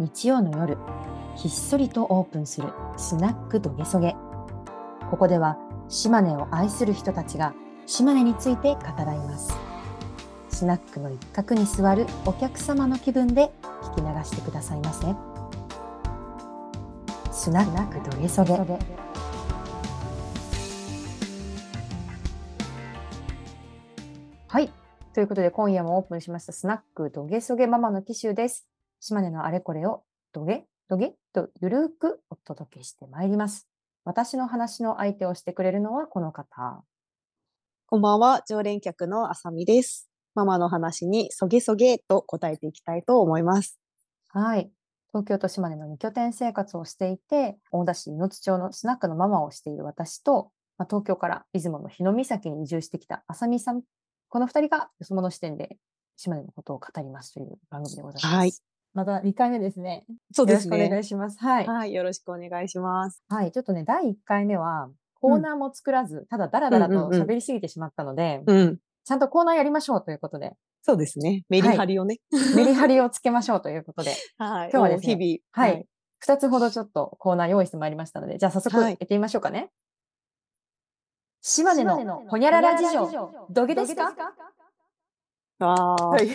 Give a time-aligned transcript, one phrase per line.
[0.00, 0.78] 日曜の夜
[1.36, 4.16] ひっそりとオープンするスナックドゲソゲ。
[5.10, 5.58] ここでは
[5.90, 7.52] 島根を愛する人たちが
[7.84, 9.52] 島根について語らいます。
[10.48, 13.52] スナックの一角に座るお客様の気分で
[13.82, 15.06] 聞き流してくださいませ。
[17.30, 18.58] スナックドゲソゲ。
[24.48, 24.72] はい。
[25.12, 28.69] ということで今夜もオープンしましたスナックドゲソゲママの機種です。
[29.00, 33.66] 島根のあれこれをドゲドゲとゆるくお届けしてまいります。
[34.04, 36.84] 私の話の相手をしてくれるのはこの方。
[37.86, 40.10] こんばんは、常連客のあさみです。
[40.34, 43.80] ママの話にそげそげと答えていきたいと思います。
[44.28, 44.70] はい。
[45.08, 53.82] 東京と島根の2拠点生活をしていて、大田市野津町のスナックのママをしている私と、まあ、東京から出雲の日の岬に移住してきたあさみさん、
[54.28, 55.78] この2人がよそ者視点で
[56.16, 58.36] 島根のことを語りますという番組でございます。
[58.36, 58.52] はい。
[58.92, 60.04] また2回目ですね。
[60.32, 61.00] そうですよろしくお願ね。
[61.00, 61.38] いします。
[61.38, 61.66] はい。
[61.66, 63.22] はい、よろしくお願いします。
[63.28, 71.44] はい、ちょっとね、第1回目はコーナーも作らず、ただダラダラとうんうんうん喋りすぎてしまったので、うん、ちゃんとコーナーやりましょうということで、そうですね。
[71.48, 72.18] メリハリをね。
[72.56, 74.70] メリハリをつけましょうということで、はい。
[74.70, 75.84] 今日はですね日はい々。
[76.26, 79.70] 2つほどちょっとコーナー用意してまいりましたので、じゃあ早速はいやってみましょうかね。
[81.42, 84.14] 島根のほにゃらら事情、どげですか？
[85.60, 86.28] ああ、はい。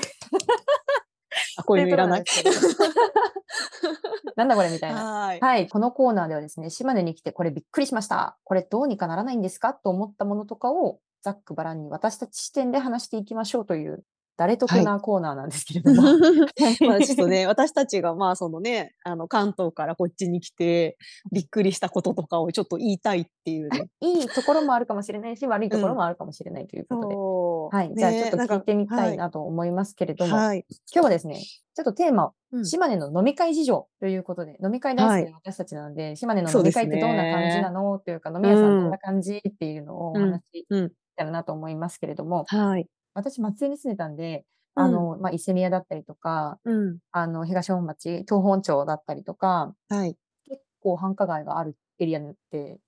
[1.58, 2.23] あこういうのいらない。
[4.36, 5.03] なんだこれみたいな。
[5.03, 5.39] はい。
[5.39, 5.70] はい。
[5.70, 8.38] このコーナーではですね、島根に来てこれびっくりしました。
[8.44, 9.73] これどうにかならないんですか？
[9.73, 14.03] と思ったものとかをざっくばらんに私たち視点で話していきましょうという
[14.38, 16.02] 誰得なコーナーなんですけれども。
[16.88, 20.97] まあちょっとね、 私たちがまあそのね、あの関東からこっちに来て
[21.31, 23.88] びっくりしたこととかをちょっと言いたいっていうね。
[24.02, 24.25] い。
[24.25, 27.16] いところもあるかもしれないし、悪いところもあるかもしれないということで。
[27.16, 27.75] そう。
[27.75, 27.94] はい。
[27.95, 30.66] じゃあちょっと聞いてみたいねなと思いますけれども、はい。
[30.94, 31.36] 今日はですね、
[31.75, 32.66] ちょっとテーマ、うん。
[32.66, 40.89] 島根の飲み会事情ということで、飲み会大好きな私たちなので、島根の飲み会ってどんな感じなのというか、飲み屋さんどんな感じっていうのをお話しでうん。
[40.89, 42.87] きたらなと思いますけれども、はい。
[43.15, 44.45] 私、松江に住んでたんで、
[44.76, 46.99] あの、まあ、伊勢宮だったりとか、うん。
[47.11, 50.17] あの、東本町、東本町だったりとか、はい。
[50.45, 52.36] 結構繁華街があるエリアで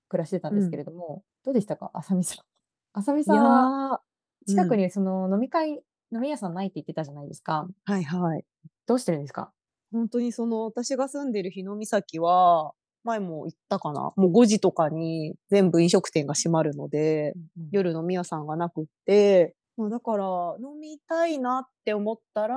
[0.08, 1.90] 暮らしてたんですけれども、どうでしたか？
[1.94, 2.44] あさみさん。
[2.92, 7.68] あさみさんは、ー近くにその飲み会、飲み屋さんないって言ってたじゃないですか。
[7.84, 8.44] はいはい。
[8.86, 9.52] どうしてるんですか？
[9.92, 12.72] 本当にその私が住んでる日の岬は、
[13.04, 14.12] 前も言ったかな。
[14.16, 17.34] もう5時とかに全部飲食店が閉まるので、
[17.70, 20.24] 夜飲み屋さんがなくって、まあだから
[20.58, 22.56] 飲みたいなって思ったら、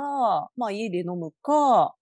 [0.57, 1.95] まあ家で飲むか、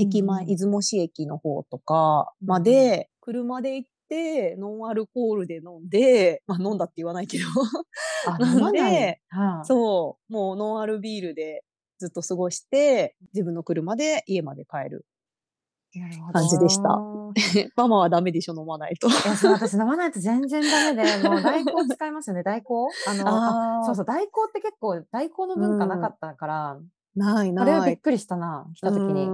[0.00, 7.44] 駅前、出雲市駅の方とかまで、車で行って、ノンアルコールで飲んで、まあ飲んだって言わないけど、
[8.40, 8.82] 飲まな。
[9.28, 11.64] はあそう、もうノンアルビールで
[11.98, 15.04] ずっと過ごして、自分の車で家まで帰る。
[16.32, 17.00] 感じでした
[17.76, 19.08] ママはダメでしょ、飲まないと。
[19.08, 26.80] いや、そう、私飲まないと全然ダメで、 もう代行使いますよね、代行あの、あそうそう、代行って結構、代行の文化なかったから、
[27.14, 27.86] ないこれは。
[27.86, 29.24] びっくりしたな、来た時に。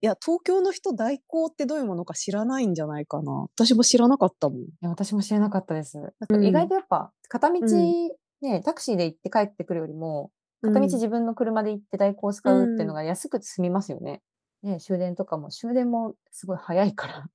[0.00, 3.46] いや、東京の人代行ってどういうものか知らないんじゃないかな。
[3.56, 4.58] 私も知らなかったもん。
[4.60, 5.98] いや、私も知らなかったです。
[6.42, 8.10] 意外とやっぱ、片道、うん
[8.42, 14.20] ね、タクシーで行って帰ってくるよりも、片道うん自分の車で行って代行を使うっていうのが安く済みますよね。
[14.64, 17.28] ね、終電とかも、終電もすごい早いから、そうで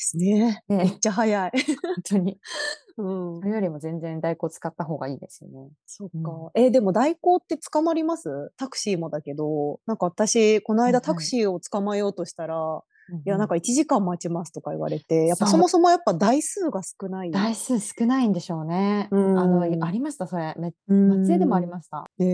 [0.00, 0.62] すね。
[0.68, 1.50] めねっ、ちゃ早い。
[1.50, 2.38] 本当に。
[2.98, 3.02] う
[3.36, 3.42] んそ。
[3.46, 5.68] れよりも全然代行使った方がいいですよね。
[5.86, 6.30] そっうんか。
[6.54, 8.52] え、でも代行って捕まります？
[8.56, 17.30] タクシーもだけど、なんか私、この間タクシーを捕まえようとしたら、いいや、なんか1時間待ちますとか言われて、やっぱそもそもやっぱ台数が少ない。
[17.30, 19.08] 台数少ないんでしょうね。
[19.12, 20.54] うんあの、ありました、それ。
[20.88, 22.04] 松江でもありました。
[22.18, 22.24] へ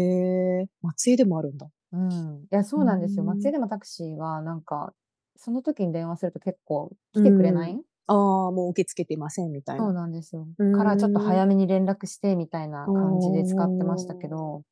[0.62, 1.68] え松江でもあるんだ。
[1.92, 2.44] うん。
[2.44, 3.24] いや、そうなんですよ。
[3.24, 4.94] うん松江でもタクシーは、なんか、
[5.36, 8.14] その時に電話すると結構来てくれない、あ
[8.48, 9.92] あ、もう受け付けてませんみたいそうな。
[9.92, 10.48] なんですよ。
[10.58, 14.62] うんからちょっと早めに連絡してみたいな感じで使ってましたけど、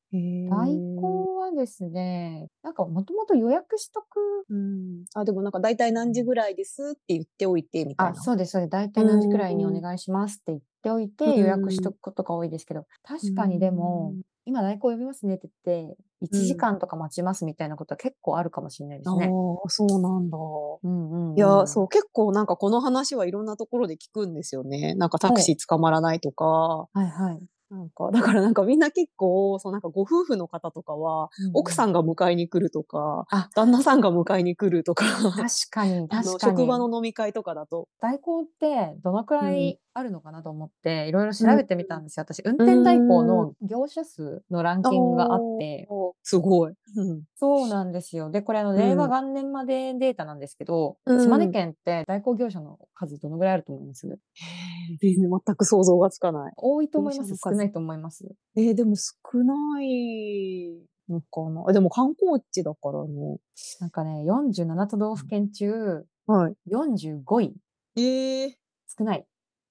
[0.51, 4.47] 代行はですね、なんかもともと予約しとく。
[4.49, 5.05] うん。
[5.15, 8.25] あ、でもなんか大体何時ぐらいですって言っておいてみたいあ、な。
[8.25, 8.71] そうです、そうです。
[8.71, 19.27] 大体何時くらいにお願いしますって言っておいて、予約しとくことが多いですけど、確かにでも、今代行呼びますねって言って、1時間とか待ちますみたいなことは結構あるかもしれないですね。
[19.27, 20.39] ああ、そうなんだ。
[20.39, 24.95] うんうんうんいや、そう、結構なんかこの話はいろんなところで聞くんですよね。
[24.95, 26.45] なんかタクシー捕まらないとか。
[26.45, 27.41] はいはい。
[27.71, 35.05] なんか、だからなんかみんな結構、そうなんかご夫婦の方とかは、奥さん、んが迎えに来るとか、あ旦那さんが迎えに来るとか、
[35.37, 36.41] 確かに、確かに。
[36.41, 37.87] 職場の飲み会とかだと。
[38.01, 42.25] 代行ってどのくらうんいあるのかなと思って、いろいろ調べてみたんですよ。
[42.25, 45.89] 私、運転代行の業者数のランキングがあって、
[46.23, 46.73] すごい。
[46.97, 48.31] うんそうなんですよ。
[48.31, 54.07] で、これあの、うん令和元年までデータなんですけど、うん島根県って代行業者の数どのぐらいあると思います？
[55.01, 56.53] 全然全く想像がつかない。
[56.57, 58.27] 多いと思います少ないと思います
[58.57, 60.73] えーでも少ない
[61.09, 61.65] のかな。
[61.69, 63.37] あでも観光地だからね。
[63.81, 66.55] なんかね、47都道府県中、はい。
[66.71, 67.55] 45位。
[67.97, 68.57] ええ
[68.99, 69.27] 少ない。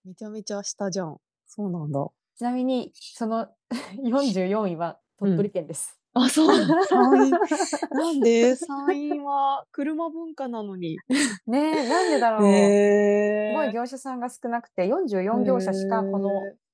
[0.06, 1.18] めちゃめちゃ下じゃん。
[1.46, 2.08] そうなんだ。
[2.38, 3.48] ちなみに、その
[4.04, 6.00] 44位は鳥取県です。
[6.14, 6.86] あ、そうなんだ。
[6.86, 7.32] 山陰。
[7.92, 8.56] なんで？
[8.56, 10.98] 山陰は車文化なのに。
[11.48, 12.48] ねえ、なんでだろう。
[12.48, 16.30] へすごい業者さんが少なくて、44業者しかこの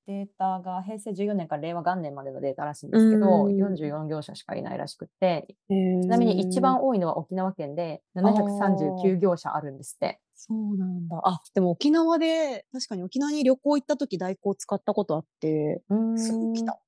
[0.07, 5.55] データが平成14年から令和元年までのデータらしいんですけど、うん44業者しかいないらしくって、ち
[6.01, 10.21] ちなみに一番多いのは沖縄県で739業者あるんですって。
[10.35, 11.21] そうなんだ。
[11.23, 16.79] あ、でも沖縄で、確かに沖縄に旅行行った時代行使ったことあって、うーんすぐ来た。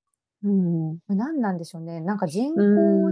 [0.43, 0.97] うん。
[1.07, 1.99] 何なんでしょうね。
[1.99, 2.61] なんか人口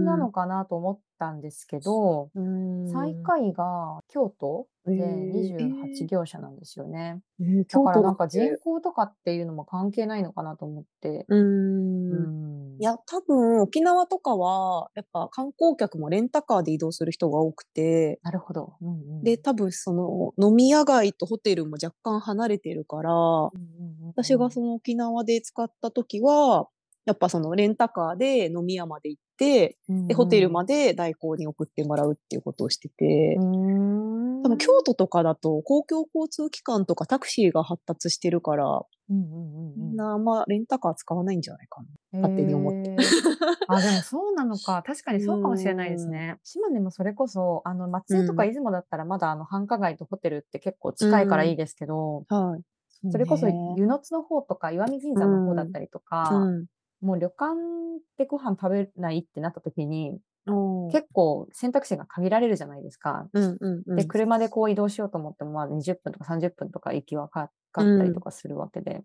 [0.00, 7.20] なのかなと思ったんですけど、うん最下位が京都でえー28業者なんですよね。
[7.40, 11.26] えーだ京都からなんか人口とかっていうのも関係ないのかなと思って。
[11.28, 11.36] う。
[11.36, 18.74] うんんいや、多分沖縄とかは、やっぱ観光客もレンタカーで移動する人が多くて、なるほど。
[18.80, 26.68] うんうんで、多分その飲み屋街とホテルも若干離れてるから、うんうんうん私がその沖縄で使った時は、
[27.06, 38.64] やっぱそのレンタカーで飲み屋まで行って、で、ホテルまで代行に送ってもらうっていうことをしてて、うん多分京都とかだと公共交通機関とかタクシーが発達してるから、
[39.08, 41.80] うんうんうんうんみんなあんまレンタカー使わないんじゃないか
[42.12, 42.20] な。
[42.20, 42.96] 勝手に思って
[43.68, 44.82] あ、でもそうなのか。
[44.86, 46.38] 確かにそうかもしれないですね。
[46.42, 52.62] 島根もそれこそ、あの、松江とかうん出雲だったらまだあの繁華街とホテルって結構近いからいいですけど、はい。
[53.10, 56.66] それこそね湯の津の方とか石見銀山の方だったりとか、うん。
[57.00, 57.54] もう旅館
[58.18, 60.18] でご飯食べないってなった時に、
[60.88, 63.28] 結構選択肢が限られるじゃないですか。
[63.32, 63.96] うんうんうん。
[63.96, 69.02] で、車でこう移動しようと思っても、まあ20分とか30分とか行きはかかったりとかするわけで、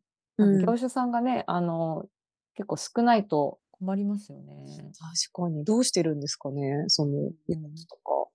[0.65, 2.05] 業者さんがね、あの、
[2.55, 4.93] 結構少ないと困りますよね。
[4.99, 5.63] 確かに。
[5.63, 7.11] どうしてるんですかね、その、
[7.49, 8.29] うんとか。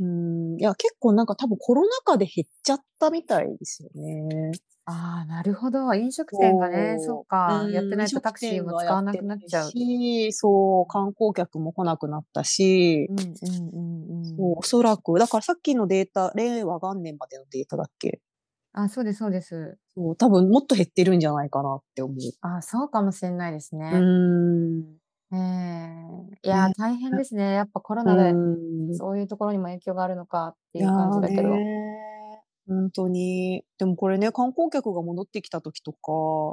[0.00, 0.56] うん。
[0.58, 4.52] いや、結構なんか多分コロナ禍で減っちゃったみたいですよね。
[4.90, 5.92] ああ、なるほど。
[5.94, 9.76] 飲食店がね、そうか、うんやってないとタクシーも使わなくなっちゃう。
[9.76, 14.10] しそう、観光客も来なくなったし、うんうんうん
[14.42, 14.48] うん。
[14.48, 18.20] そうおそらく、だからさっきのデータ、令和元年までのデータだっけ？
[18.72, 19.78] あ、そうです、そうです。
[19.96, 22.32] そう、多分もっと減ってるんじゃないかなって思う。
[22.42, 23.84] あ、そうかもしれないですね。
[23.90, 24.98] うん。
[25.32, 27.52] ええいや大変ですね。
[27.52, 31.66] やっぱコロナで、うんそういうところにも影響があるのかっていう感じーだけど。
[32.68, 33.62] ね本当に。
[33.78, 35.98] でもこれね、観光客が戻ってきた時とか、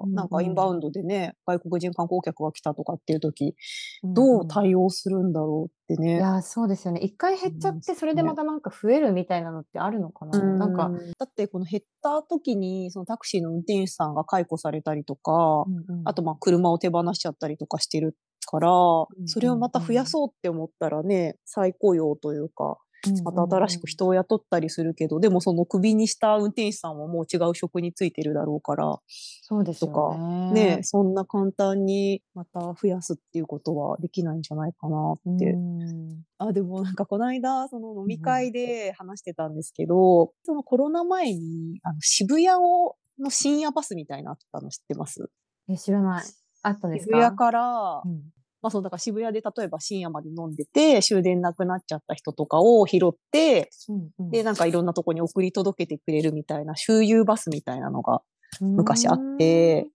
[0.05, 3.55] うんなんかインバウンドでね、外国人観光客が来たとかっていう時、
[4.03, 6.17] うんどううん対応するんだろうってね。
[6.17, 7.01] いやー、そうですよね。
[7.01, 10.39] 一回減っちゃうんって、それでねまたなんか増えるみたいなのってあるのかな。
[10.39, 18.15] なんか、だってこの減った時に、そのタクシーの運転手さんが解雇されたりとか、うんうんあとまあ車を手放しちゃったりとかしてる
[18.45, 22.77] から、んそれをまた増やそうって思ったらね、再雇用というか、
[23.23, 23.43] また。
[23.55, 28.97] 新しく人を雇ったりするけど、でもそのクビにした運転手さんはもう違う職に就いてるだろうから、
[29.41, 30.77] そうですとかよね。
[30.77, 35.51] ね、そんな簡単にまた増やすっていうことはできないんじゃないかなって。
[35.51, 36.23] うん。
[36.37, 45.29] あ、でもなんかこの間、その飲み会で話してたんですけど、そのコロナ前に、あの渋谷を、の深夜バスみたいなのあったの知ってます？
[45.69, 46.23] え、知らない。
[46.63, 47.17] あったんですか？
[47.17, 48.21] 渋谷から、うん
[48.65, 58.23] まあそう、だから渋谷で例えば深夜まで飲んでて、終電なくなっちゃった人とかを拾って、うんうんで、なんかいろんなとこに送り届けてくれるみたいな、周遊バスみたいなのが
[58.59, 59.87] 昔あって、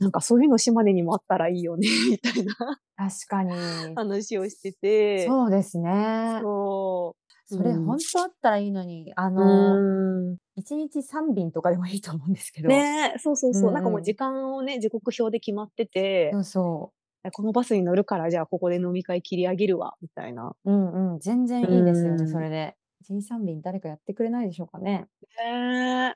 [0.00, 2.54] なんかそういうの島根にもあったらいいよね、 みたいな
[2.96, 3.52] 確かに。
[3.94, 5.28] 話をしてて。
[5.28, 6.40] そうですね。
[6.42, 7.14] そ
[7.46, 9.30] それうん本当あったらいいのに、あう。
[9.30, 12.68] の、うん一日3便とかでもいいと思うんですけど。
[12.68, 13.62] ねそうそうそう。
[13.62, 16.92] うんうんなんかもう時間をね、時刻表で決まっててそ、うそ
[17.32, 20.54] このバスに乗るから、じゃあここで飲み会切り上げるわ、みたいな。
[20.64, 20.70] う。
[20.70, 21.18] うんうん。
[21.20, 22.76] 全然いいですよね、うんそれで。
[23.02, 25.06] 一日3便誰かやってくれないでしょうかね。
[25.38, 26.14] ね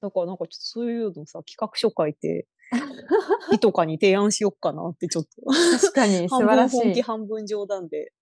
[0.00, 2.46] だからなんかちょっとそういうのさ、企画書書いて、
[3.50, 5.30] 日とかに提案しよっかなってちょっと。
[5.80, 6.76] 確かに、素 半分晴らしい。
[6.82, 8.12] 本気半分冗談で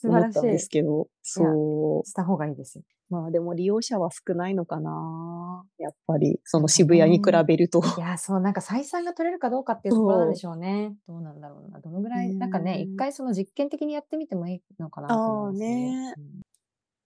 [0.00, 0.68] 素晴らし思ったんですい。
[0.68, 1.08] けど。
[1.22, 2.08] そう。
[2.08, 2.84] した方がいいですよ。
[3.10, 5.64] まあでも利用者は少ないのかな。
[5.78, 7.82] やっぱり、その渋谷に比べると。
[7.96, 10.94] いや、そう、なんか採算が取れるかどうかっていうところなんでしょうね。
[11.08, 11.80] どうなんだろうな。
[11.80, 16.24] どのぐらい、なんかね、ね一回その実験的にやってみてもいいのかなと思いますねうん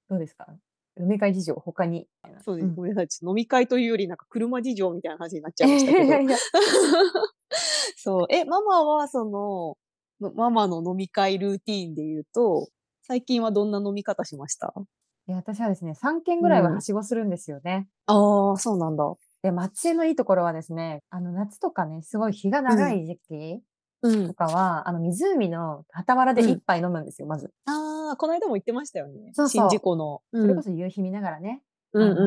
[0.09, 0.47] どうですか？
[1.01, 2.07] 飲み会事情、他に。
[2.45, 2.67] そうです。
[2.69, 3.09] んごめんなさい。
[3.27, 6.35] 飲み会というより、なんか車事情みたいな話になっちゃいましたけど。
[7.97, 8.27] そう。
[8.29, 9.79] え、ママは、その、
[10.21, 12.69] のママの飲み会ルーティーンで言うと、
[13.03, 14.73] 最近はどんな飲み方しました？
[15.29, 17.89] いや私はですね、3軒ぐらいはうんはしごするんですよね。
[18.07, 19.17] ああ、そうなんだ。
[19.43, 23.63] で、松江のいいところはですね、あの、夏とかね、すごい日が長い時期
[24.03, 24.35] うんと。
[24.35, 27.53] かは、あの、湖の傍らで一杯飲むんですよ、まず。
[27.67, 29.35] ああ、この間も言ってましたよね。
[29.35, 30.23] そうそう新事故の。
[30.41, 31.63] それこそ夕日見ながらね、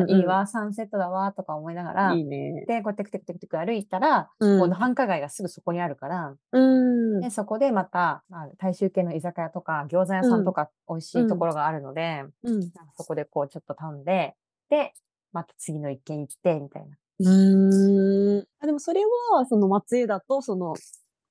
[0.08, 2.66] いいわ、サンセットだわ、とか思いながら、いいね。
[2.68, 7.22] で、こうやってクテクテクテク歩いたら、うんこの繁華街がすぐそこにあるから、うん。
[7.22, 12.60] で、そこでまた、まあ、大衆系の居酒屋とか、餃子屋さんとか、美味しいところがあるので、うん。
[12.60, 14.36] なんかそこでこう、ちょっと頼んで、
[14.70, 14.94] で、
[15.34, 16.98] また次の一軒行って、みたいな。
[17.20, 18.48] うーん。
[18.60, 20.76] あでもそれは、その松江だと、その、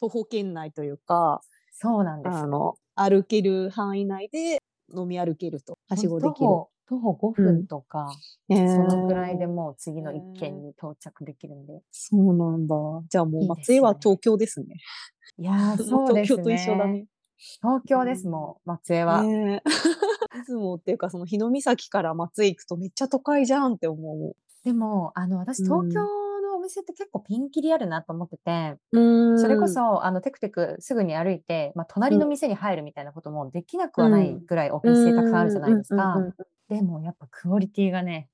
[0.00, 1.40] 徒歩圏内というか、
[1.72, 2.46] そうなんですあ。
[2.46, 4.58] の、歩ける範囲内で
[4.94, 6.48] 飲み歩けると、はしごできる。
[6.86, 8.08] 徒歩、徒歩5分とか、
[8.50, 11.80] えーそのくらいでもう次の一軒に到着できるんで。
[11.90, 12.74] そうなんだ。
[13.08, 14.76] じゃあもいう松江は東京ですね。
[15.38, 16.92] いやー、も そうです東京と一緒だね。
[16.92, 17.06] ね。
[17.60, 19.22] 東京です、うんもう、松江は。
[19.22, 19.68] ねえ
[20.46, 24.36] 出雲っていうか、その日の岬から松江行くとめっちゃ都会じゃんって思う。
[24.64, 26.23] でも、あの、私、うん東京
[26.64, 36.22] 店って結構ピンキリあるなと思ってて、うんそれこ、そ、あの、テクテクすぐに歩いて、まあ、隣の店に入るみたいなこともできなくはないぐらいお店たくさんあるじゃないですか。
[36.68, 38.28] でも、やっぱクオリティがね、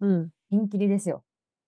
[0.00, 0.30] うん。
[0.50, 1.24] ピンキリですよ。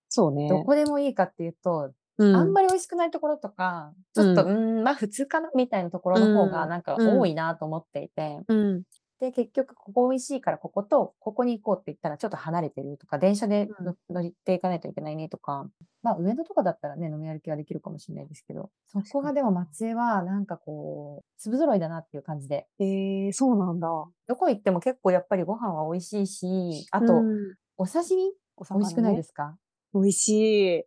[0.09, 0.47] そうね。
[0.47, 8.83] どこでもいいかっていうと、うんあんまり美味しくないところとか、ちょっと、ううーん、まあ普通かなみたいなところの方うんがなんかうん多いなと思っていて、うん。
[9.21, 13.85] で、結局ここ美味しいからこことここに行こうって言ったらちょっと離れてるとか、電車でうん。
[13.85, 15.69] 乗乗っていかないといけないねとか、
[16.03, 23.87] まあ上野とかだったらね、飲み歩きはできるかもしれないですけど、そこがでも松江はなんかこう、粒揃いだなっていう感じで、えー、そうなんだ。
[24.27, 27.55] どこ行っても結構やっぱりご飯は美味しいし、あと、うん。
[27.77, 28.31] お刺身？
[28.57, 29.57] お美味しくないですすか？
[29.93, 30.29] 美味し
[30.79, 30.83] い。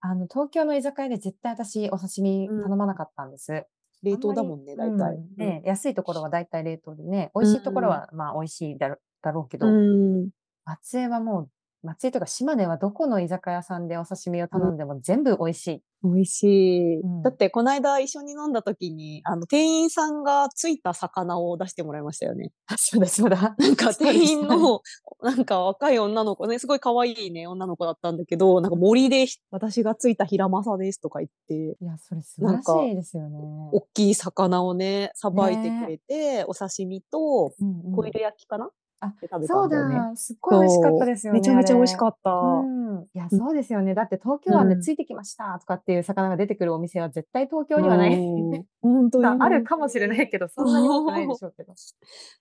[0.00, 2.62] あの、東京の居酒屋で絶対私お刺身うん。
[2.62, 3.64] 頼まなかったんです。
[4.02, 5.16] 冷凍だもんね、大体。
[5.16, 10.30] うんね、安いところは大体冷凍でね、美味しいところはまあ美味しいだろだろうけど、うん。
[10.64, 11.48] 松江はもう、
[11.82, 15.82] 松江とか島根はどこの居酒屋さんでお刺身を頼んでも全部美味しい。
[16.04, 17.00] 美味しい。
[17.00, 22.50] うんだって、この間一緒に飲んだ時に、あの、店員さんがついた魚を出してもらいましたよね。
[22.66, 23.54] あ、そうだそうだ。
[23.58, 24.80] なんか店員の、
[25.22, 33.38] なんか若い女の子ね、すごい可愛いね、女の子だったんだけど、なんか森で私がついた平正ですとか言って、いや、それ素晴らしいですよね。
[33.72, 37.52] 大きい魚をね、さばいてくれて、お刺身と、
[37.94, 38.70] ホイル焼きかな
[39.04, 39.12] あ
[39.44, 41.40] そうんだすっごい美味しかったですよね。
[41.40, 42.30] めちゃめちゃ美味しっかった。
[42.30, 43.02] たうん。
[43.12, 43.94] いや、そうですよね。
[43.94, 48.14] だって東京湾でうんついてきましたとかっていう魚が出てくるお店は絶対東京にはない。
[48.14, 49.24] うん本当に。
[49.26, 51.72] まああるかもしれないけど、そんなに多くないでしょうけど。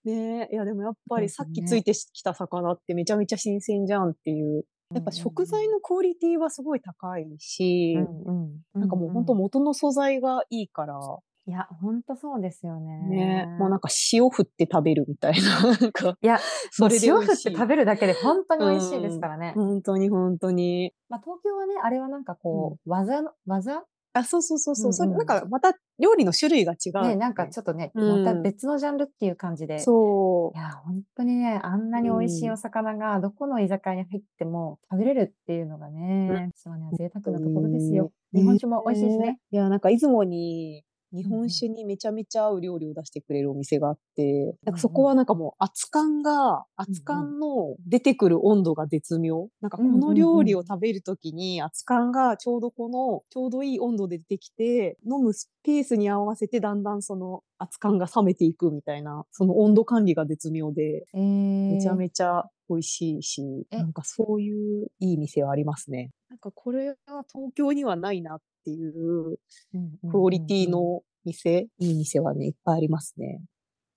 [0.06, 4.65] ねえ、いやでもやっぱりさっきついてきた魚ってめちゃめちゃ新鮮じゃんっていう。
[4.94, 11.00] やっぱ食材のクオリティはすごい高いし、なんかもう本当元の素材がいいから、
[11.48, 12.98] いや、本当そうですよね。
[13.10, 16.38] ね、もうなんか塩振って食べるみたいな、 なんか、いや、
[16.72, 17.56] それ塩振ってい。
[17.56, 19.54] 食べるだけで本当に美味しいですからね。
[19.56, 20.94] 本当に本当に。
[21.10, 23.84] まあ、東京はね、あれはなんかこう、技の、技
[24.14, 24.86] あ、そうそうそうそう。
[24.86, 27.08] うんうんそれなんかまた料理の種類が違う。
[27.08, 29.80] ね、なんかちょっとね、うんまた別のジャンルっていう感じで。
[29.80, 30.62] そうい。
[30.62, 38.12] や、本当にね、あんなに美味しいうんお魚がどこの居酒屋に入っても食べれるっていうのがね、そうね、贅沢なところですよ。
[38.34, 39.40] ね日本酒も美味しいしね。
[39.52, 49.50] いや、なんか出雲に日本酒にめちゃめちゃ合う料理を出してくれるお店があって、なんうんかそこはなんかもう熱燗が、熱燗の出てくる温度が絶妙。
[49.62, 63.77] なんかこの料理を食べるときに熱燗がちょうどこのちょうどいい温度で出てきて、飲むスペースに合わせてだんだんその熱燗が冷めていくみたいな、その温度管理が絶妙で、えー、めちゃめちゃ美味しいし、え。
[63.77, 66.12] なんかそういういい店はありますね。
[66.30, 66.96] なんかこれは
[67.32, 69.39] 東京にはないなっていう
[69.74, 73.41] うんうんクオリティうんの店、いい店はね、いっぱいありますね。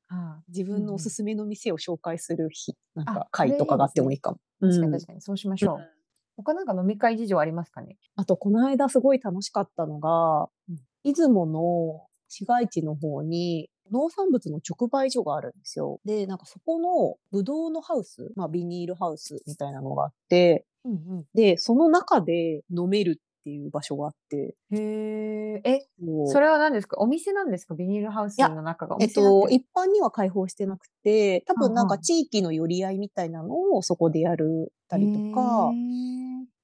[0.09, 4.38] ああ自分のおすすめの店を紹介する日、なんあか会とかがあってもいいかも。
[4.61, 5.90] うん確かに確かに、そうしましょう。
[6.37, 7.97] 他なんか飲み会事情ありますかね？
[8.16, 16.00] あと、この間すごい楽しかったのが、うん出雲の市街地の方に農産物の直売所があるんですよ。
[16.06, 21.25] で、なんかそこのブドウのハウス、まあビニールハウスみたいなのがあって、うんうん。
[21.35, 25.87] で、その中で飲めるっていう場所があって、へえ。
[26.33, 26.97] それは何ですか？
[26.99, 27.75] お店なんですか？
[27.75, 28.97] ビニールハウスの中が。
[28.97, 35.73] おえっと、一般には開放してなくて、多分なんか地域の寄り合いみたいなのをそこでやるたりとか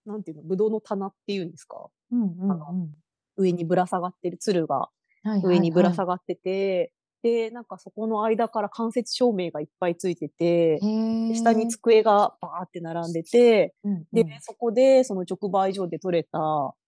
[0.07, 1.91] なんていうの、ぶどうの棚っていうんですか？
[2.13, 2.51] うんうんうん。
[2.51, 2.89] あの
[3.37, 4.89] 上にぶら下がってる、鶴が
[5.45, 11.69] 上にぶらはい下がってて、で、なんかそこの間から間接照明がいっぱいついてて、へ下にえ。
[11.69, 14.31] 机がバーって並んでて、うんで、うん。
[14.41, 16.39] そこでその直売所で採れた、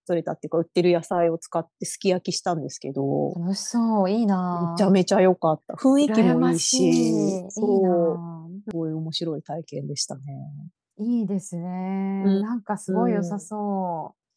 [0.09, 4.09] 採れたっていうか売ってる野菜を使ってすき焼きしたんですけど、楽しそう。
[4.09, 5.75] いいめなちゃめちゃ良かった。
[5.75, 6.85] 雰囲気もいいし、しい。
[6.85, 10.21] いいそう、なすごい面白い体験でしたね。
[10.97, 12.23] いいですね。
[12.25, 13.39] うん、なんかすごい良さうん。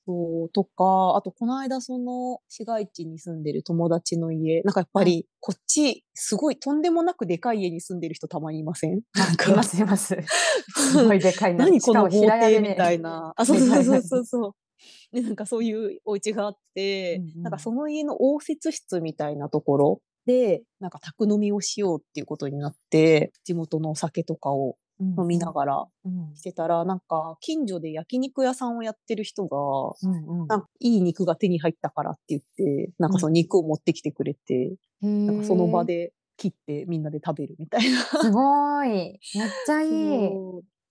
[0.07, 0.51] そう。
[0.51, 5.17] とか、あとこの間その市街地に住んでる友達の家、なんかやっぱはい。
[5.17, 9.03] りこっち、すごいとんでもなくでかい家に住んでる人たまにいません？
[9.15, 10.17] なんあ、いまかすいます。
[10.75, 11.65] すごいでかいな。
[11.65, 13.03] 何この豪邸みたいね。
[13.03, 13.33] な。
[13.37, 14.03] あ、そうでそうそう。
[14.03, 14.53] そうそう。
[15.13, 16.59] で、なんかそういうお家があっ
[17.15, 17.43] うて、んうん。
[17.43, 24.77] なんかその家の応接室みたいなところで、なんか宅飲みをしようっていうことになって、地元のお酒とかをうん
[25.19, 25.41] 飲みう。
[25.41, 26.37] なんがらうん。
[26.37, 29.59] してたら、なんか近所で焼肉屋さんをやってる人が。
[30.49, 33.13] なんかいい肉が手に入ったからって言って、なんうん。
[33.13, 35.87] かその肉を持ってきてくれて、へなんかその場え。
[35.87, 38.01] で切ってみんなで食べるみたいな。
[38.21, 39.21] すごい。
[39.35, 39.89] めっちゃい
[40.35, 40.41] い。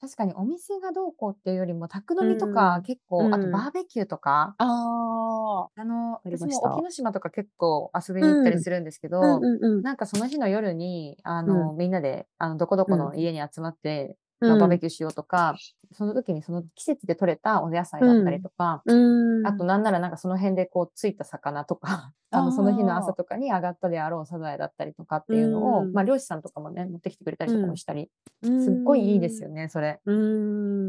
[0.02, 2.86] 確かにお店がどうこうっていうよりも、宅う飲みとかん。
[2.86, 3.62] 結構、あとうん。
[3.62, 4.66] バーベキューとか、あ
[5.70, 6.60] あ、あの、あり私。
[6.60, 8.60] も沖ノ島とか結構遊びに行ったうん。
[8.60, 9.84] りするんですけうんど、うんうん。
[9.84, 11.70] なんかその日の夜に、あうん。
[11.70, 12.96] の、みんなで、あの、どこどうん。
[12.96, 14.72] この家に集まって、まあ、バーうん。
[14.72, 15.56] ベキューしようとか、
[15.92, 18.42] その時にその季節で採れたお野菜だったりうん。
[18.42, 18.94] とか、う
[19.44, 19.66] あとん。
[19.66, 26.06] なんならなんかその辺でこうついた魚とか、 あの、その日の朝とかに上がったであろうサザエだったりとかっうていうのを、まあ、ん。
[26.06, 27.74] 漁師さんとかもね、持ってきてくれたりとかうん。
[27.74, 28.12] もしたり、
[28.44, 29.32] うすっごいいいでん。
[29.32, 30.02] すよね、それ。
[30.06, 30.14] う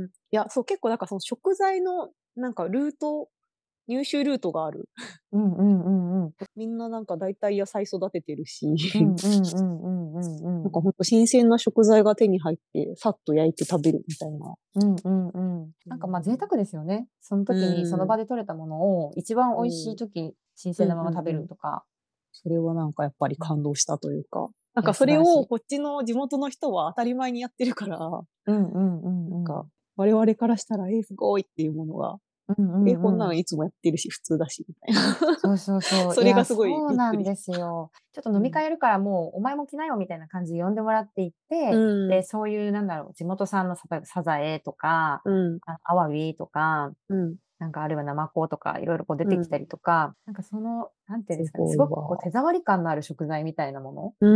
[0.07, 0.11] ん。
[0.33, 3.29] いや、そう、結構なんかその食材の、なんかルート、
[3.89, 4.89] 入手ルートがある。
[5.33, 6.33] うんうんうんうん。
[6.57, 10.63] みんななんか大体野菜育ててるし、うんうんうんうんうんうん。
[10.63, 14.55] なんかほんと新鮮な食材が手に入って、さっと焼いて食べるみたいな。
[14.75, 15.71] うんうんうん。
[15.87, 16.39] うなんかまあ贅ん。
[16.39, 17.07] 沢ですよね。
[17.21, 18.27] その時にその場うん。
[18.27, 19.91] で採れたものを一番美味しそ。
[19.91, 21.43] いう時、新鮮なうんうんまま食べうん。
[21.43, 21.85] るとか。
[22.33, 23.47] それはなんかやっぱりうん。
[23.47, 25.17] 感動したというか、なんかそれ。
[25.19, 27.99] をこっちの地元の人は当たり前にやってるから、
[28.47, 29.31] うんうんうんうん。
[29.31, 29.67] なんか
[29.97, 33.03] 我々からしたら、え、すごいっていうものが、うんえ、うんうん。
[33.03, 35.19] こんなのいつもやってるし、普通だし、みたいな。
[35.39, 36.15] そうそうそう。
[36.15, 36.97] それがすごいそう。
[36.97, 37.91] なんですよ。
[38.13, 38.37] ちょっとうん。
[38.37, 41.77] 飲み会やるからもうお前も来なよみたいな感じで呼んでもらっていって、う
[42.09, 42.23] で、ん。
[42.23, 45.61] そういうなんだろう、地元産のサザエとか、うん。
[45.67, 47.37] あアワビとか、うん。
[47.59, 49.35] なんかあるいはナマコとかいろいろこう出うん。
[49.35, 52.19] てきたりとか、なんかその、なんていうんですすかね、すごくこうわ。
[52.19, 54.27] 手触り感のある食材みたいなもの、う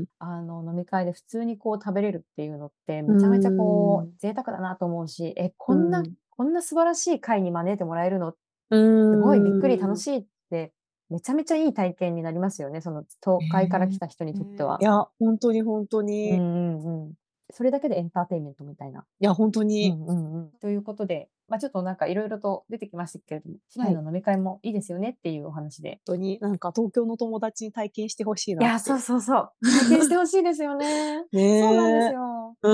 [0.00, 0.06] ん。
[0.18, 4.16] あの、飲み会で普通にこう食べれるっていうのってうめちゃめちゃこん。
[4.16, 5.90] う贅沢だなと思うし、え、こうん。
[5.90, 6.04] な、
[6.40, 8.32] こんな素晴らしい会に招いてもらえるの？
[8.70, 8.76] う
[9.10, 9.98] すごいびっくり楽ん。
[9.98, 10.72] しいって、
[11.10, 12.80] めちゃめちゃいい体験になりますよね。
[12.80, 14.78] その東海から来た人にとっては。
[14.80, 16.30] いや、本当に本当うに。
[16.34, 17.14] んうんうん。
[17.52, 19.04] それだけでエンターテインメントみたいな。
[19.20, 19.90] いや、本当うに。
[19.90, 20.52] んうんうん。
[20.62, 23.92] ということで、まあちょっとなんかいろいろと出てきましたけれども、姉はい。
[23.92, 26.00] 妹の飲み会もいいですよねっていうお話で。
[26.06, 28.92] 本当になんか東京の友達に体験してほしいいや、なって。
[28.92, 29.52] そうそうそう。
[29.70, 31.24] 体験してほしいですよね。
[31.32, 32.12] ねそうなんですえ。
[32.12, 32.20] よ。
[32.62, 32.68] う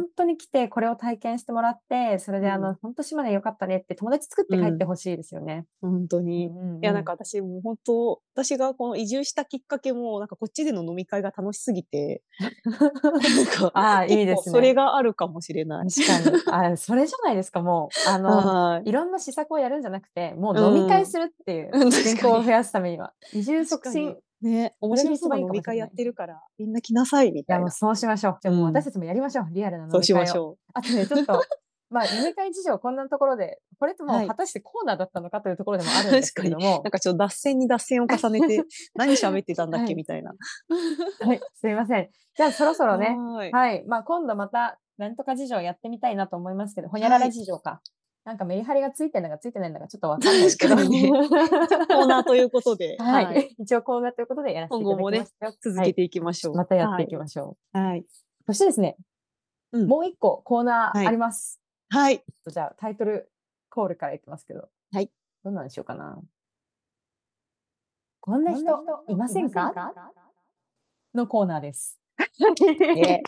[0.00, 0.02] ん。
[0.02, 2.78] 本当に来てこれを体験してもらって、それであの、うん。
[2.82, 4.86] 本当島根良かったねって友達作って帰ってうん。
[4.86, 5.66] ほしいですよね。
[5.82, 6.44] う本当に。
[6.46, 7.06] いんうんや、なんうん。
[7.06, 12.22] か私もう本当、私がこの移住したきっかけも、なんかこっちでの飲み会が楽しすぎて、
[13.74, 14.52] ああ、いいですね。
[14.52, 15.88] それがあるかもしれない。
[15.90, 16.42] 確かに。
[16.48, 18.08] あ、それじゃないですか、もう。
[18.08, 18.84] あの、はい。
[18.84, 21.06] いろんな施策をやるんじゃなくて、もうう飲み会ん。
[21.06, 22.18] するっていう、うん、人。
[22.18, 23.14] 口を増やすためには。
[23.32, 23.90] 移住確促。
[23.90, 25.90] 進、ね、面白そうな飲み会やっ。
[25.90, 27.70] てるから、みんな来なさい、みいや、もうたいな。
[27.70, 28.38] そうしましょう。
[28.42, 28.84] じうゃあもう私ん。
[28.86, 29.46] たちもやりましょう。
[29.52, 30.26] リアルな飲そうしま。
[30.26, 31.40] しょあとね、ちょっと、
[31.90, 34.06] まあ、飲み会事情こんなところで、これってう。
[34.06, 34.26] もうはい。
[34.26, 36.32] 果たしてコーナーだったのかというところでもあるんです。
[36.32, 38.64] けれども、なんかちょっと脱線に脱線を重ねて、
[38.96, 39.88] 何喋ってたんだっはい。
[39.88, 40.32] けみたいな。
[41.20, 42.08] はい、すいません。
[42.36, 43.52] じゃあそろそろね、はーい。
[43.52, 43.84] はい。
[43.86, 47.32] まあ今度また、なんとか事情やってみたいなと思いますけど、ほにゃららはい。
[47.32, 47.80] 事情か。
[48.24, 50.76] なんかメリハリがついてるのかついてないのかちょっとわかんないけど。
[50.76, 51.08] 確かにね。
[51.88, 53.48] コーナーということで、ははい。
[53.50, 53.54] い。
[53.58, 55.52] 一応コーナーということでやらせていただ今後もね、きましたよ。
[55.60, 55.86] 続はい。
[55.88, 56.54] けていきましょう。
[56.54, 57.08] またやっていはい。
[57.08, 58.00] きましょはい。
[58.00, 58.06] う。
[58.46, 58.96] そしてですね、
[59.72, 59.88] うん。
[59.88, 61.06] もう一個コーナーはい。
[61.08, 61.60] あります。
[61.90, 62.24] はい。
[62.46, 63.32] じゃあタイトル
[63.70, 65.10] コールからいきますけど、はい。
[65.44, 66.20] どんなんしようかな。
[68.20, 68.62] こんな人
[69.08, 69.72] いませんか？
[71.12, 71.98] のコーナーです。
[73.04, 73.22] え、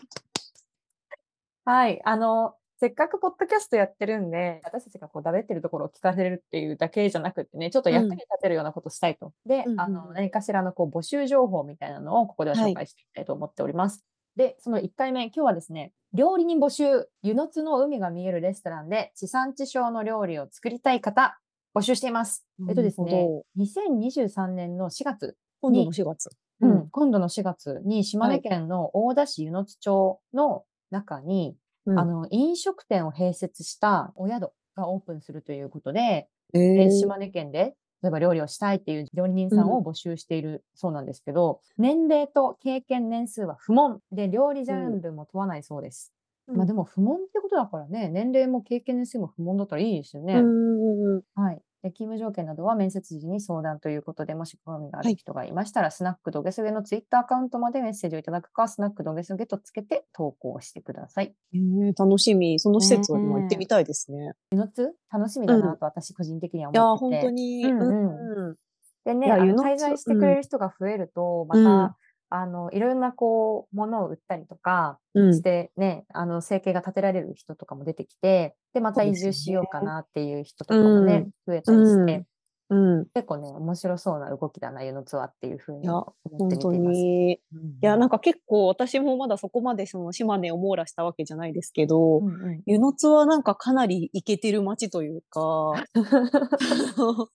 [1.65, 2.01] はい。
[2.05, 7.97] あの、せっかくポッドキャストやってるんで、私たちがこう、だべってるところを聞かせるっていうだけじゃなくてね、ちょっとうん。
[7.97, 9.33] 役に立てるようなことしたいと。
[9.47, 10.13] で、うんうあの、ん。
[10.13, 12.73] 何かしらのこう、募集情報みたいなのをここでははい。
[12.73, 14.05] 紹介していきたいと思っております。
[14.37, 21.39] で、その1回目、今日はですね、料理人募集、湯の津の海が見えるレストランで地産地消の料理を作りたい方、
[21.75, 22.45] 募集しています。
[22.69, 23.65] えっとですね、ほど。
[23.65, 26.31] 2023年の4月に、今度の4月。
[26.61, 26.89] う、うんん。
[26.91, 28.43] 今度の4月に島根はい。
[28.43, 31.97] 県の大田市湯の津町の中に、うん。
[31.97, 37.15] あの、飲食店を併設したお宿がオープンするということで、えで、ー。
[37.15, 46.13] 島根県で例えば料理をしたいっていう料理人さんを募集しているそうなんですけど、年齢と経験年数は不問で、料理ジャンルも問わないそうです。
[46.53, 50.41] まあでも不問ってことだからね、年齢も経験年数も不問だったらいいですよね。
[50.41, 51.63] うんはい。
[51.85, 61.35] で勤務条件などは面接時に相談ということで、もし興味がある人がいましたら、スナックドゲソゲのツイッターアカウントまでメッセージをいただくか、スナックドゲソゲとつけて投稿してください。
[61.53, 62.59] えー楽しみ。
[62.59, 64.33] その施設は今行ってみたいですね。
[64.51, 67.23] ユノツ楽しみだなと私個人的には思ってて。
[67.23, 67.65] 本当に。
[67.67, 68.57] うんうんうん
[69.05, 71.95] でね、滞在してくれる人が増えると、また、うん
[72.35, 75.35] あの、いろんなこう、ものを売ったりとかうん。
[75.35, 82.25] してね、あの、生計が立てられる人とかも出てきて、で、また移住しようかなっていう人とかもね、増えたりして、
[82.71, 83.07] うん。
[83.15, 86.15] 結構ね、面白そうな動きだな、ユノツアーっていうふうに思
[86.47, 86.97] ってています。
[86.97, 87.33] に。
[87.33, 87.41] いうん
[87.81, 95.73] や、なんか結構私もまだそこまでその島根を網羅したわけじゃないですけど、うんうん湯の津はなんかかなりイケてる街というか、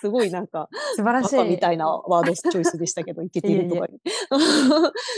[0.00, 1.44] すごいなんか、素晴らしい。
[1.48, 3.86] みたいなワードチョイスでしたけど、 イケてるとか。
[3.86, 3.90] い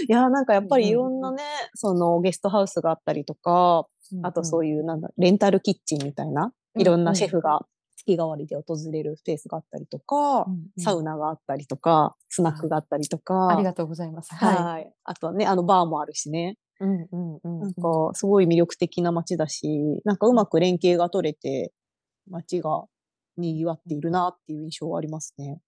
[0.08, 1.42] や、なんかやっぱりいろんなね、
[1.74, 3.86] そのゲストハウスがあったりとか、
[4.22, 7.66] あとそういいうなんだ、レンタルキッチンみたいな、いろんなシェフが
[8.02, 10.46] 月替わりで訪れるスペースがあったりとか、
[10.78, 11.12] サウナ。
[11.12, 14.34] ナがあったりとか、スナックがあったりとか、ありがとうございます。
[14.34, 14.56] はい。
[14.56, 14.92] はい。
[15.04, 16.56] あとはね、あのバーもあるしね。
[16.80, 21.72] うんうんうんなんか、すごい魅力的な街だし、なんかうまく連携が取れて、
[22.28, 22.84] 街が
[23.36, 25.60] 賑わっているなっていう印象はありますね。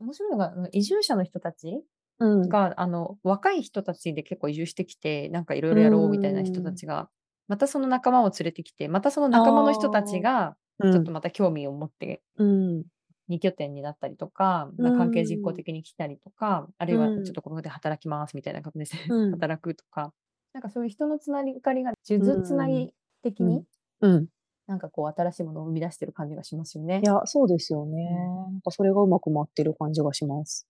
[0.00, 1.82] 面白いのが、移住者の人たち
[2.18, 2.48] うん。
[2.48, 7.08] が、あの、若い人たちで結構移住してきて、なんかいろいろやろうみたいな人たちが、
[7.48, 10.90] またその仲間を連れてきて、またその仲間の人たちが、うん。
[10.90, 12.84] ちょっとまた興味を持って、うん。
[13.28, 19.30] 二拠点になったりとか、まあ関係実行的に来たりとか、あるいはちょっとここで働きますみたいな感じで、うん。
[19.40, 20.14] 働くとか、
[20.52, 23.64] なんかそういう人のつながりが、数珠つなぎ的に、
[24.00, 24.28] うん。
[24.66, 27.00] なんかこう新しいものを生み出してる感じがしますよね。
[27.02, 28.08] いや、そうですよね。
[28.48, 30.66] うんなんかそれがうまく回ってる感じがします。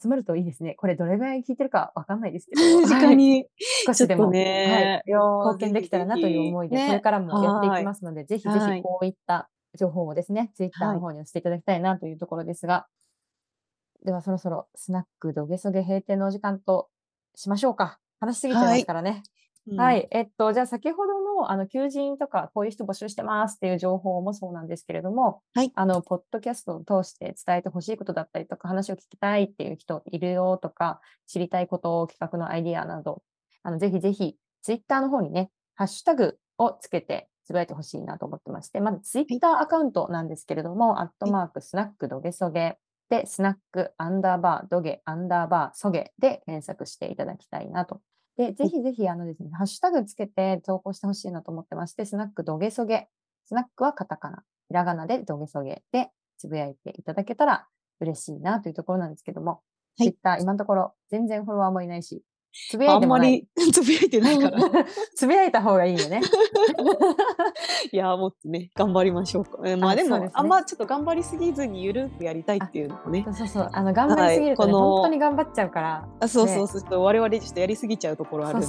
[0.00, 0.74] 集まるといいですね。
[0.74, 3.46] これどれぐらい聞いてるかわかんないですけど、 時間に、
[3.86, 12.86] 少しでも、ね、いやー貢献できたらなという思いで、ぜひぜひこれからもやっていきますので、ぜひぜはいひこういった情報をですね、ツイッターはいの方に寄せていただきたいなというところですが、
[14.04, 16.88] ではそろそろスナックどげそげ閉店のお時間と
[17.34, 18.00] しましょうか。
[18.20, 19.22] 話しすぎちゃいますからね。
[19.68, 20.08] うんはい。
[20.10, 25.72] えっと、じゃあ先ほどの、あの、求人とか、こういう人募集してますっていう情報もそうなんですけれども、はい。
[25.74, 33.22] あの、ポッドキャストを通して伝えてほしいことだったりとか、話を聞きたいっていう人いるよとか、知りたいこと、企画のアイディアなど、
[33.62, 42.78] あの、ぜひぜひ、ツイッターの方にね、ハッシュタグをつけて、つぶやいてほしいなと思ってまして、まずツイッターアカウントなんですけれども、アットマーク、スナック、ドゲソゲ
[43.08, 48.00] で、スナック、アンダーバー、ドゲ、アンダーバー、ソゲで検索していただきたいなと
[48.36, 53.08] で、ぜひぜひ、あのですね、ハッシュタグつけて投稿してほしいなと思ってまして、スナックどげそげ。
[53.44, 54.42] スナックはカタカナ。
[54.68, 57.66] ひらがなでどげそげでつぶやいていただけたら
[58.00, 59.60] 嬉しいなというところなんですけども、はい
[59.98, 62.22] ツイッター今のところ全然フォロワーもいないし、
[62.68, 63.30] つぶやあいてもない。
[63.30, 64.58] んまり つぶやいてないから。
[65.16, 66.20] つぶやいた方がいいよね。
[67.92, 69.58] いやー、もっとね、頑張りましょうか。
[69.64, 73.26] えーまあでも、あですねあんまちょっと頑張りすぎずにゆるくやりたいっていうのもね。
[73.32, 76.08] そうそう、あの、頑張りすぎると、ねはい本当に頑張っちゃうから。
[76.20, 78.66] あそうそうそう、ちょ我々ちょっとやりすぎちゃうところあるんで、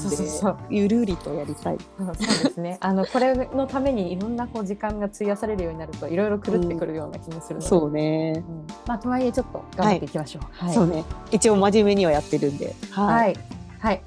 [0.70, 1.78] ゆるりとやりたい。
[1.98, 2.78] そうですね。
[2.82, 7.68] あの、これのためにいろんなこう時間が費やされるようになると、いろいろ狂ってくるような気もするので。
[7.68, 8.44] そうね。
[8.48, 10.44] うんまあ、とはいえ、ちょっと頑張っていきましょう。
[10.66, 11.04] はいそうね。
[11.32, 12.74] 一応真面目にはやってるんで。
[12.92, 13.36] はい。
[13.84, 14.02] はい。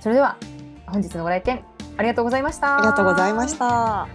[0.00, 0.36] それでは、
[0.88, 1.62] 本日のご来店、
[1.96, 2.78] ありがとうございました。
[2.78, 4.08] ありがとうございました。